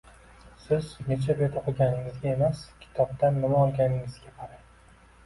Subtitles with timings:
[0.61, 4.65] Siz necha bet o‘qiganingizga emas, kitobdan nima olganingizga qarang.